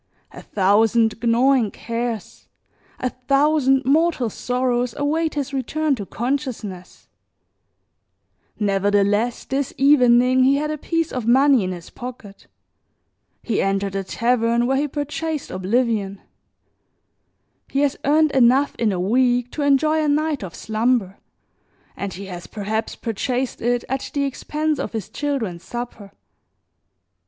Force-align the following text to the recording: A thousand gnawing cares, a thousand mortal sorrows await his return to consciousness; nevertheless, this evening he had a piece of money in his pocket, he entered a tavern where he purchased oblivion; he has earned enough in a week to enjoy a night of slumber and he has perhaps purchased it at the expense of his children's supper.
A 0.31 0.41
thousand 0.41 1.13
gnawing 1.21 1.69
cares, 1.69 2.47
a 2.99 3.11
thousand 3.11 3.85
mortal 3.85 4.31
sorrows 4.31 4.95
await 4.97 5.35
his 5.35 5.53
return 5.53 5.93
to 5.93 6.07
consciousness; 6.07 7.07
nevertheless, 8.59 9.45
this 9.45 9.75
evening 9.77 10.43
he 10.43 10.55
had 10.55 10.71
a 10.71 10.77
piece 10.79 11.11
of 11.13 11.27
money 11.27 11.63
in 11.63 11.71
his 11.71 11.91
pocket, 11.91 12.47
he 13.43 13.61
entered 13.61 13.93
a 13.95 14.03
tavern 14.03 14.65
where 14.65 14.77
he 14.77 14.87
purchased 14.87 15.51
oblivion; 15.51 16.19
he 17.67 17.81
has 17.81 17.95
earned 18.03 18.31
enough 18.31 18.73
in 18.79 18.91
a 18.91 18.99
week 18.99 19.51
to 19.51 19.61
enjoy 19.61 20.03
a 20.03 20.07
night 20.07 20.41
of 20.43 20.55
slumber 20.55 21.19
and 21.95 22.13
he 22.15 22.25
has 22.25 22.47
perhaps 22.47 22.95
purchased 22.95 23.61
it 23.61 23.83
at 23.87 24.09
the 24.15 24.23
expense 24.23 24.79
of 24.79 24.93
his 24.93 25.09
children's 25.09 25.61
supper. 25.63 26.11